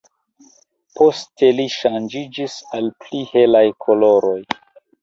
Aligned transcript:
Poste 0.99 1.51
li 1.59 1.67
ŝanĝiĝis 1.75 2.57
al 2.79 2.91
pli 3.05 3.25
helaj 3.37 3.67
koloroj. 3.87 4.39